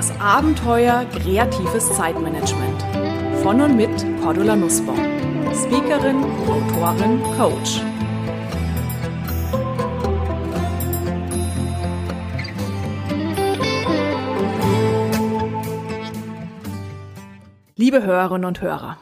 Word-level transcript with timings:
Das 0.00 0.18
Abenteuer 0.18 1.04
kreatives 1.12 1.94
Zeitmanagement. 1.94 2.82
Von 3.42 3.60
und 3.60 3.76
mit 3.76 3.90
Cordula 4.22 4.56
Nussbaum. 4.56 4.96
Speakerin, 5.52 6.24
Autorin, 6.48 7.22
Coach. 7.36 7.82
Liebe 17.76 18.02
Hörerinnen 18.02 18.46
und 18.46 18.62
Hörer, 18.62 18.96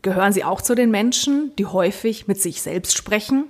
gehören 0.00 0.32
Sie 0.32 0.44
auch 0.44 0.62
zu 0.62 0.74
den 0.74 0.90
Menschen, 0.90 1.54
die 1.56 1.66
häufig 1.66 2.26
mit 2.26 2.40
sich 2.40 2.62
selbst 2.62 2.96
sprechen? 2.96 3.44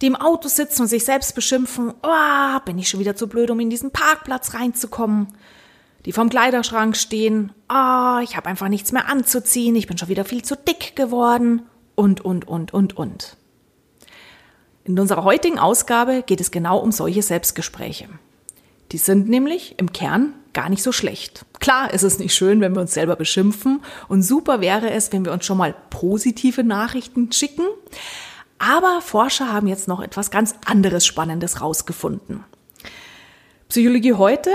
Die 0.00 0.06
im 0.06 0.14
Auto 0.14 0.46
sitzen 0.46 0.82
und 0.82 0.88
sich 0.88 1.04
selbst 1.04 1.34
beschimpfen, 1.34 1.92
oh, 2.04 2.60
bin 2.64 2.78
ich 2.78 2.88
schon 2.88 3.00
wieder 3.00 3.16
zu 3.16 3.26
blöd, 3.26 3.50
um 3.50 3.58
in 3.58 3.68
diesen 3.68 3.90
Parkplatz 3.90 4.54
reinzukommen? 4.54 5.26
Die 6.04 6.12
vorm 6.12 6.30
Kleiderschrank 6.30 6.96
stehen, 6.96 7.52
oh, 7.68 8.18
ich 8.22 8.36
habe 8.36 8.46
einfach 8.46 8.68
nichts 8.68 8.92
mehr 8.92 9.08
anzuziehen, 9.08 9.76
ich 9.76 9.86
bin 9.86 9.98
schon 9.98 10.08
wieder 10.08 10.24
viel 10.24 10.42
zu 10.42 10.56
dick 10.56 10.96
geworden 10.96 11.62
und, 11.94 12.20
und, 12.24 12.48
und, 12.48 12.74
und, 12.74 12.96
und. 12.96 13.36
In 14.84 14.98
unserer 14.98 15.22
heutigen 15.22 15.60
Ausgabe 15.60 16.24
geht 16.26 16.40
es 16.40 16.50
genau 16.50 16.78
um 16.78 16.90
solche 16.90 17.22
Selbstgespräche. 17.22 18.08
Die 18.90 18.98
sind 18.98 19.28
nämlich 19.28 19.76
im 19.78 19.92
Kern 19.92 20.34
gar 20.52 20.68
nicht 20.68 20.82
so 20.82 20.90
schlecht. 20.92 21.46
Klar 21.60 21.94
ist 21.94 22.02
es 22.02 22.18
nicht 22.18 22.34
schön, 22.34 22.60
wenn 22.60 22.74
wir 22.74 22.80
uns 22.80 22.92
selber 22.92 23.16
beschimpfen 23.16 23.80
und 24.08 24.22
super 24.22 24.60
wäre 24.60 24.90
es, 24.90 25.12
wenn 25.12 25.24
wir 25.24 25.32
uns 25.32 25.46
schon 25.46 25.56
mal 25.56 25.74
positive 25.90 26.64
Nachrichten 26.64 27.30
schicken. 27.30 27.64
Aber 28.58 29.00
Forscher 29.00 29.52
haben 29.52 29.66
jetzt 29.66 29.88
noch 29.88 30.00
etwas 30.00 30.30
ganz 30.30 30.54
anderes 30.66 31.06
Spannendes 31.06 31.60
rausgefunden. 31.60 32.44
Psychologie 33.68 34.14
heute 34.14 34.50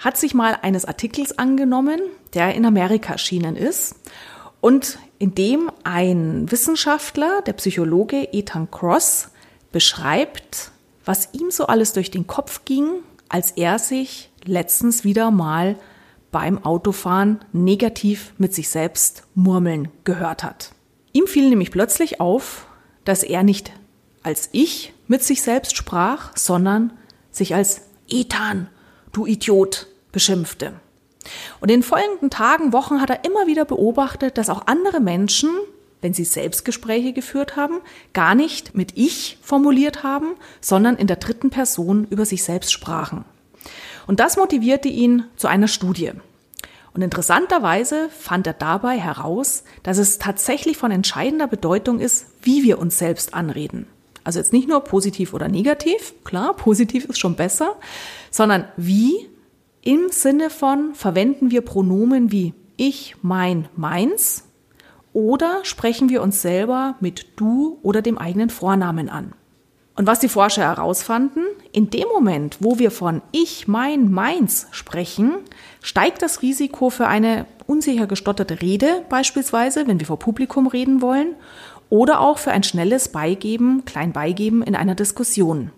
hat 0.00 0.16
sich 0.16 0.34
mal 0.34 0.58
eines 0.62 0.84
Artikels 0.84 1.38
angenommen, 1.38 2.00
der 2.34 2.54
in 2.54 2.66
Amerika 2.66 3.12
erschienen 3.12 3.54
ist 3.54 3.94
und 4.60 4.98
in 5.18 5.34
dem 5.34 5.70
ein 5.84 6.50
Wissenschaftler, 6.50 7.42
der 7.42 7.52
Psychologe 7.52 8.28
Ethan 8.32 8.70
Cross, 8.70 9.28
beschreibt, 9.72 10.72
was 11.04 11.32
ihm 11.32 11.50
so 11.50 11.66
alles 11.66 11.92
durch 11.92 12.10
den 12.10 12.26
Kopf 12.26 12.64
ging, 12.64 12.88
als 13.28 13.52
er 13.52 13.78
sich 13.78 14.30
letztens 14.44 15.04
wieder 15.04 15.30
mal 15.30 15.76
beim 16.32 16.64
Autofahren 16.64 17.40
negativ 17.52 18.32
mit 18.38 18.54
sich 18.54 18.68
selbst 18.68 19.24
murmeln 19.34 19.88
gehört 20.04 20.42
hat. 20.42 20.72
Ihm 21.12 21.26
fiel 21.26 21.48
nämlich 21.48 21.70
plötzlich 21.70 22.20
auf, 22.20 22.66
dass 23.04 23.22
er 23.22 23.42
nicht 23.42 23.72
als 24.22 24.48
ich 24.52 24.92
mit 25.08 25.22
sich 25.22 25.42
selbst 25.42 25.76
sprach, 25.76 26.36
sondern 26.36 26.92
sich 27.30 27.54
als 27.54 27.82
Ethan, 28.08 28.68
du 29.12 29.26
Idiot, 29.26 29.86
beschimpfte. 30.12 30.74
Und 31.60 31.70
in 31.70 31.80
den 31.80 31.82
folgenden 31.82 32.30
Tagen, 32.30 32.72
Wochen 32.72 33.00
hat 33.00 33.10
er 33.10 33.24
immer 33.24 33.46
wieder 33.46 33.64
beobachtet, 33.64 34.38
dass 34.38 34.50
auch 34.50 34.66
andere 34.66 35.00
Menschen, 35.00 35.50
wenn 36.00 36.14
sie 36.14 36.24
Selbstgespräche 36.24 37.12
geführt 37.12 37.56
haben, 37.56 37.80
gar 38.12 38.34
nicht 38.34 38.74
mit 38.74 38.96
ich 38.96 39.38
formuliert 39.42 40.02
haben, 40.02 40.34
sondern 40.60 40.96
in 40.96 41.06
der 41.06 41.16
dritten 41.16 41.50
Person 41.50 42.06
über 42.08 42.24
sich 42.24 42.42
selbst 42.42 42.72
sprachen. 42.72 43.24
Und 44.06 44.18
das 44.18 44.36
motivierte 44.36 44.88
ihn 44.88 45.24
zu 45.36 45.46
einer 45.46 45.68
Studie. 45.68 46.12
Und 46.92 47.02
interessanterweise 47.02 48.08
fand 48.08 48.46
er 48.46 48.54
dabei 48.54 48.98
heraus, 48.98 49.62
dass 49.82 49.98
es 49.98 50.18
tatsächlich 50.18 50.76
von 50.76 50.90
entscheidender 50.90 51.46
Bedeutung 51.46 52.00
ist, 52.00 52.26
wie 52.42 52.64
wir 52.64 52.78
uns 52.78 52.98
selbst 52.98 53.34
anreden. 53.34 53.86
Also 54.24 54.38
jetzt 54.38 54.52
nicht 54.52 54.68
nur 54.68 54.80
positiv 54.80 55.32
oder 55.32 55.48
negativ, 55.48 56.14
klar, 56.24 56.54
positiv 56.54 57.04
ist 57.04 57.18
schon 57.18 57.36
besser, 57.36 57.76
sondern 58.30 58.66
wie 58.76 59.29
im 59.82 60.10
Sinne 60.10 60.50
von 60.50 60.94
verwenden 60.94 61.50
wir 61.50 61.62
Pronomen 61.62 62.32
wie 62.32 62.54
ich, 62.76 63.16
mein, 63.22 63.68
meins 63.76 64.44
oder 65.12 65.60
sprechen 65.64 66.08
wir 66.08 66.22
uns 66.22 66.40
selber 66.42 66.96
mit 67.00 67.26
du 67.36 67.78
oder 67.82 68.02
dem 68.02 68.18
eigenen 68.18 68.50
Vornamen 68.50 69.08
an. 69.08 69.32
Und 69.96 70.06
was 70.06 70.20
die 70.20 70.28
Forscher 70.28 70.62
herausfanden, 70.62 71.44
in 71.72 71.90
dem 71.90 72.08
Moment, 72.08 72.58
wo 72.60 72.78
wir 72.78 72.90
von 72.90 73.20
ich, 73.32 73.68
mein, 73.68 74.10
meins 74.10 74.66
sprechen, 74.70 75.32
steigt 75.82 76.22
das 76.22 76.42
Risiko 76.42 76.90
für 76.90 77.06
eine 77.06 77.44
unsicher 77.66 78.06
gestotterte 78.06 78.62
Rede 78.62 79.04
beispielsweise, 79.08 79.86
wenn 79.86 80.00
wir 80.00 80.06
vor 80.06 80.18
Publikum 80.18 80.66
reden 80.68 81.02
wollen, 81.02 81.34
oder 81.90 82.20
auch 82.20 82.38
für 82.38 82.52
ein 82.52 82.62
schnelles 82.62 83.08
Beigeben, 83.08 83.84
klein 83.84 84.12
Beigeben 84.12 84.62
in 84.62 84.76
einer 84.76 84.94
Diskussion. 84.94 85.70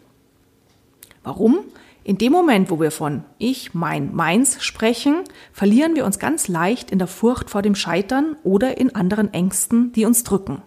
Warum? 1.25 1.61
In 2.05 2.19
dem 2.19 2.33
Moment, 2.33 2.71
wo 2.71 2.81
wir 2.81 2.91
von 2.91 3.25
ich, 3.39 3.75
mein, 3.75 4.15
meins 4.15 4.63
sprechen, 4.63 5.23
verlieren 5.53 5.95
wir 5.95 6.05
uns 6.05 6.19
ganz 6.19 6.49
leicht 6.49 6.91
in 6.91 6.99
der 6.99 7.07
Furcht 7.07 7.49
vor 7.49 7.63
dem 7.63 7.77
Scheitern 7.77 8.37
oder 8.43 8.79
in 8.79 8.95
anderen 8.97 9.33
Ängsten, 9.33 9.93
die 9.93 10.05
uns 10.05 10.25
drücken. 10.25 10.63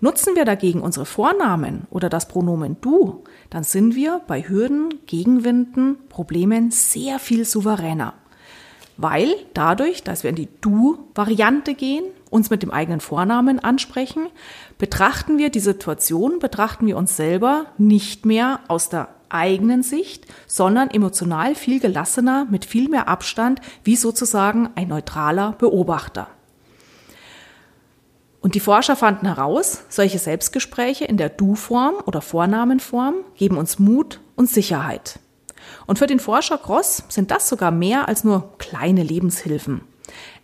Nutzen 0.00 0.34
wir 0.34 0.44
dagegen 0.44 0.80
unsere 0.80 1.06
Vornamen 1.06 1.86
oder 1.90 2.08
das 2.08 2.28
Pronomen 2.28 2.76
du, 2.80 3.24
dann 3.50 3.64
sind 3.64 3.94
wir 3.94 4.20
bei 4.26 4.42
Hürden, 4.42 4.94
Gegenwinden, 5.06 5.96
Problemen 6.08 6.70
sehr 6.70 7.18
viel 7.18 7.44
souveräner. 7.44 8.14
Weil 8.96 9.32
dadurch, 9.54 10.02
dass 10.02 10.24
wir 10.24 10.30
in 10.30 10.36
die 10.36 10.48
Du-Variante 10.60 11.74
gehen, 11.74 12.04
uns 12.30 12.50
mit 12.50 12.62
dem 12.62 12.72
eigenen 12.72 13.00
Vornamen 13.00 13.60
ansprechen, 13.60 14.26
betrachten 14.76 15.38
wir 15.38 15.50
die 15.50 15.60
Situation, 15.60 16.40
betrachten 16.40 16.86
wir 16.86 16.96
uns 16.96 17.16
selber 17.16 17.66
nicht 17.78 18.26
mehr 18.26 18.60
aus 18.66 18.88
der 18.88 19.08
eigenen 19.30 19.82
Sicht, 19.82 20.26
sondern 20.46 20.90
emotional 20.90 21.54
viel 21.54 21.80
gelassener, 21.80 22.46
mit 22.50 22.64
viel 22.64 22.88
mehr 22.88 23.08
Abstand, 23.08 23.60
wie 23.84 23.96
sozusagen 23.96 24.70
ein 24.74 24.88
neutraler 24.88 25.52
Beobachter. 25.52 26.28
Und 28.40 28.54
die 28.54 28.60
Forscher 28.60 28.96
fanden 28.96 29.26
heraus, 29.26 29.82
solche 29.88 30.18
Selbstgespräche 30.18 31.04
in 31.04 31.16
der 31.16 31.28
Du-Form 31.28 31.96
oder 32.06 32.20
Vornamenform 32.20 33.16
geben 33.34 33.58
uns 33.58 33.78
Mut 33.78 34.20
und 34.36 34.48
Sicherheit. 34.48 35.18
Und 35.86 35.98
für 35.98 36.06
den 36.06 36.20
Forscher 36.20 36.58
Gross 36.58 37.02
sind 37.08 37.30
das 37.30 37.48
sogar 37.48 37.70
mehr 37.70 38.08
als 38.08 38.24
nur 38.24 38.56
kleine 38.58 39.02
Lebenshilfen. 39.02 39.82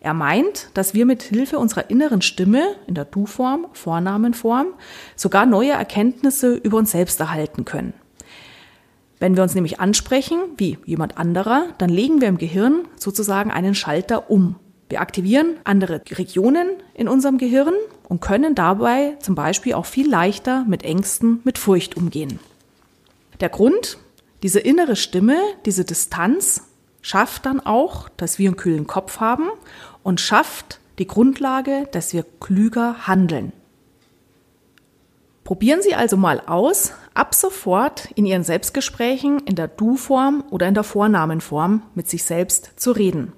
Er 0.00 0.12
meint, 0.12 0.68
dass 0.74 0.92
wir 0.92 1.06
mit 1.06 1.22
Hilfe 1.22 1.58
unserer 1.58 1.88
inneren 1.88 2.20
Stimme 2.20 2.76
in 2.86 2.94
der 2.94 3.06
Du-Form, 3.06 3.68
Vornamenform, 3.72 4.66
sogar 5.16 5.46
neue 5.46 5.72
Erkenntnisse 5.72 6.54
über 6.56 6.76
uns 6.76 6.90
selbst 6.90 7.20
erhalten 7.20 7.64
können. 7.64 7.94
Wenn 9.24 9.36
wir 9.36 9.42
uns 9.42 9.54
nämlich 9.54 9.80
ansprechen, 9.80 10.38
wie 10.58 10.76
jemand 10.84 11.16
anderer, 11.16 11.68
dann 11.78 11.88
legen 11.88 12.20
wir 12.20 12.28
im 12.28 12.36
Gehirn 12.36 12.86
sozusagen 13.00 13.50
einen 13.50 13.74
Schalter 13.74 14.30
um. 14.30 14.56
Wir 14.90 15.00
aktivieren 15.00 15.56
andere 15.64 16.02
Regionen 16.10 16.68
in 16.92 17.08
unserem 17.08 17.38
Gehirn 17.38 17.72
und 18.06 18.20
können 18.20 18.54
dabei 18.54 19.16
zum 19.20 19.34
Beispiel 19.34 19.72
auch 19.72 19.86
viel 19.86 20.10
leichter 20.10 20.66
mit 20.68 20.82
Ängsten, 20.82 21.40
mit 21.42 21.56
Furcht 21.56 21.96
umgehen. 21.96 22.38
Der 23.40 23.48
Grund, 23.48 23.96
diese 24.42 24.60
innere 24.60 24.94
Stimme, 24.94 25.38
diese 25.64 25.86
Distanz 25.86 26.60
schafft 27.00 27.46
dann 27.46 27.60
auch, 27.60 28.10
dass 28.18 28.38
wir 28.38 28.50
einen 28.50 28.58
kühlen 28.58 28.86
Kopf 28.86 29.20
haben 29.20 29.48
und 30.02 30.20
schafft 30.20 30.80
die 30.98 31.06
Grundlage, 31.06 31.88
dass 31.92 32.12
wir 32.12 32.26
klüger 32.40 33.06
handeln. 33.06 33.54
Probieren 35.44 35.80
Sie 35.80 35.94
also 35.94 36.18
mal 36.18 36.40
aus, 36.40 36.92
ab 37.14 37.34
sofort 37.34 38.10
in 38.16 38.26
Ihren 38.26 38.44
Selbstgesprächen 38.44 39.38
in 39.41 39.54
der 39.54 39.69
Du-Form 39.69 40.44
oder 40.50 40.66
in 40.66 40.75
der 40.75 40.84
Vornamenform 40.84 41.82
mit 41.94 42.08
sich 42.08 42.25
selbst 42.25 42.72
zu 42.76 42.92
reden. 42.92 43.32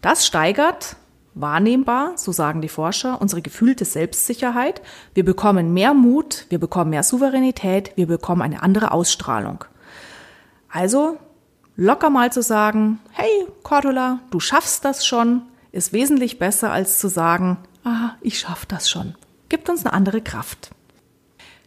Das 0.00 0.26
steigert 0.26 0.96
wahrnehmbar, 1.34 2.12
so 2.16 2.32
sagen 2.32 2.60
die 2.60 2.68
Forscher, 2.68 3.20
unsere 3.20 3.42
gefühlte 3.42 3.84
Selbstsicherheit. 3.84 4.82
Wir 5.14 5.24
bekommen 5.24 5.72
mehr 5.72 5.94
Mut, 5.94 6.46
wir 6.48 6.58
bekommen 6.58 6.90
mehr 6.90 7.02
Souveränität, 7.02 7.92
wir 7.96 8.06
bekommen 8.06 8.42
eine 8.42 8.62
andere 8.62 8.92
Ausstrahlung. 8.92 9.64
Also 10.70 11.18
locker 11.76 12.10
mal 12.10 12.32
zu 12.32 12.42
sagen, 12.42 12.98
hey 13.12 13.46
Cordula, 13.62 14.20
du 14.30 14.40
schaffst 14.40 14.84
das 14.84 15.06
schon, 15.06 15.42
ist 15.70 15.92
wesentlich 15.92 16.38
besser 16.38 16.70
als 16.70 16.98
zu 16.98 17.08
sagen, 17.08 17.58
ah, 17.84 18.10
ich 18.20 18.38
schaff 18.38 18.66
das 18.66 18.90
schon. 18.90 19.14
Gibt 19.48 19.68
uns 19.68 19.84
eine 19.84 19.92
andere 19.94 20.20
Kraft. 20.20 20.70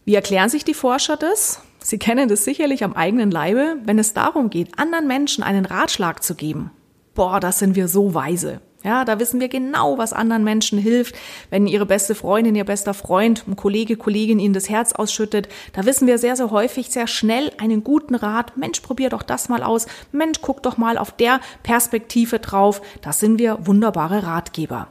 Wie 0.06 0.14
erklären 0.14 0.48
sich 0.48 0.64
die 0.64 0.72
Forscher 0.72 1.18
das? 1.18 1.60
Sie 1.80 1.98
kennen 1.98 2.30
das 2.30 2.44
sicherlich 2.44 2.82
am 2.82 2.94
eigenen 2.94 3.30
Leibe, 3.30 3.76
wenn 3.84 3.98
es 3.98 4.14
darum 4.14 4.48
geht, 4.48 4.78
anderen 4.78 5.06
Menschen 5.06 5.44
einen 5.44 5.66
Ratschlag 5.66 6.22
zu 6.22 6.34
geben 6.34 6.70
boah, 7.16 7.40
das 7.40 7.58
sind 7.58 7.74
wir 7.74 7.88
so 7.88 8.14
weise. 8.14 8.60
Ja, 8.84 9.04
da 9.04 9.18
wissen 9.18 9.40
wir 9.40 9.48
genau, 9.48 9.98
was 9.98 10.12
anderen 10.12 10.44
Menschen 10.44 10.78
hilft. 10.78 11.16
Wenn 11.50 11.66
ihre 11.66 11.86
beste 11.86 12.14
Freundin, 12.14 12.54
ihr 12.54 12.64
bester 12.64 12.94
Freund, 12.94 13.42
ein 13.48 13.56
Kollege, 13.56 13.96
Kollegin 13.96 14.38
ihnen 14.38 14.54
das 14.54 14.68
Herz 14.68 14.92
ausschüttet, 14.92 15.48
da 15.72 15.84
wissen 15.86 16.06
wir 16.06 16.18
sehr, 16.18 16.36
sehr 16.36 16.52
häufig, 16.52 16.90
sehr 16.90 17.08
schnell 17.08 17.50
einen 17.58 17.82
guten 17.82 18.14
Rat. 18.14 18.56
Mensch, 18.56 18.78
probier 18.78 19.08
doch 19.08 19.24
das 19.24 19.48
mal 19.48 19.64
aus. 19.64 19.86
Mensch, 20.12 20.38
guck 20.40 20.62
doch 20.62 20.76
mal 20.76 20.98
auf 20.98 21.10
der 21.10 21.40
Perspektive 21.64 22.38
drauf. 22.38 22.80
Das 23.02 23.18
sind 23.18 23.40
wir 23.40 23.66
wunderbare 23.66 24.22
Ratgeber. 24.22 24.86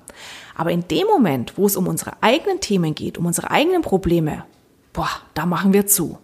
Aber 0.56 0.72
in 0.72 0.86
dem 0.90 1.08
Moment, 1.08 1.54
wo 1.56 1.66
es 1.66 1.78
um 1.78 1.88
unsere 1.88 2.22
eigenen 2.22 2.60
Themen 2.60 2.96
geht, 2.96 3.18
um 3.18 3.26
unsere 3.26 3.50
eigenen 3.50 3.82
Probleme, 3.82 4.44
boah, 4.96 5.10
da 5.34 5.46
machen 5.46 5.74
wir 5.74 5.88
zu. 5.88 6.18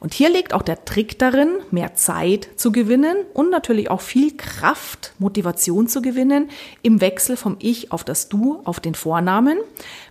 Und 0.00 0.14
hier 0.14 0.28
liegt 0.28 0.52
auch 0.52 0.62
der 0.62 0.84
Trick 0.84 1.18
darin, 1.18 1.48
mehr 1.70 1.94
Zeit 1.94 2.48
zu 2.56 2.72
gewinnen 2.72 3.16
und 3.32 3.50
natürlich 3.50 3.90
auch 3.90 4.00
viel 4.00 4.36
Kraft, 4.36 5.14
Motivation 5.18 5.88
zu 5.88 6.02
gewinnen 6.02 6.50
im 6.82 7.00
Wechsel 7.00 7.36
vom 7.36 7.56
Ich 7.58 7.90
auf 7.90 8.04
das 8.04 8.28
Du, 8.28 8.60
auf 8.64 8.80
den 8.80 8.94
Vornamen, 8.94 9.58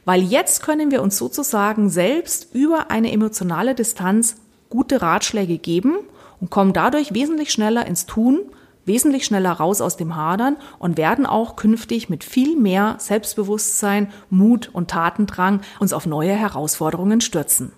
weil 0.04 0.22
jetzt 0.22 0.64
können 0.64 0.92
wir 0.92 1.02
uns 1.02 1.18
sozusagen 1.18 1.90
selbst 1.90 2.54
über 2.54 2.90
eine 2.90 3.12
emotionale 3.12 3.76
Distanz 3.76 4.38
gute 4.70 5.02
Ratschläge 5.02 5.58
geben 5.58 5.96
und 6.42 6.50
kommen 6.50 6.74
dadurch 6.74 7.14
wesentlich 7.14 7.52
schneller 7.52 7.86
ins 7.86 8.08
Tun, 8.08 8.42
wesentlich 8.86 9.26
schneller 9.26 9.52
raus 9.52 9.80
aus 9.82 9.96
dem 9.96 10.16
Hadern 10.16 10.58
und 10.80 10.98
werden 10.98 11.26
auch 11.26 11.56
künftig 11.56 12.10
mit 12.10 12.24
viel 12.24 12.56
mehr 12.58 12.96
Selbstbewusstsein, 13.00 14.12
Mut 14.30 14.70
und 14.74 14.90
Tatendrang 14.90 15.62
uns 15.80 15.94
auf 15.94 16.06
neue 16.06 16.34
Herausforderungen 16.34 17.22
stürzen. 17.22 17.72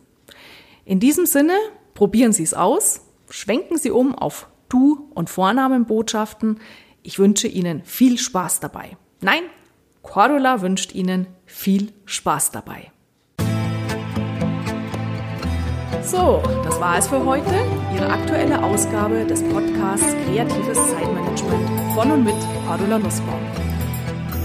In 0.87 1.01
diesem 1.01 1.25
Sinne, 1.25 1.57
probieren 1.95 2.31
Sie 2.31 2.43
es 2.43 2.53
aus, 2.53 3.01
schwenken 3.29 3.77
Sie 3.77 3.91
um 3.91 4.15
auf 4.15 4.47
Du- 4.69 5.09
und 5.13 5.29
Vornamenbotschaften. 5.29 6.61
Ich 7.03 7.19
wünsche 7.19 7.49
Ihnen 7.49 7.83
viel 7.83 8.17
Spaß 8.17 8.61
dabei. 8.61 8.95
Nein, 9.19 9.41
Cordula 10.01 10.61
wünscht 10.61 10.95
Ihnen 10.95 11.27
viel 11.45 11.91
Spaß 12.05 12.51
dabei. 12.51 12.93
So, 16.03 16.41
das 16.63 16.79
war 16.79 16.97
es 16.97 17.07
für 17.09 17.25
heute. 17.25 17.53
Ihre 17.93 18.09
aktuelle 18.09 18.63
Ausgabe 18.63 19.25
des 19.25 19.43
Podcasts 19.43 20.15
Kreatives 20.25 20.77
Zeitmanagement 20.89 21.95
von 21.95 22.11
und 22.11 22.23
mit 22.23 22.35
Cordula 22.65 22.97
Nussbaum. 22.97 23.46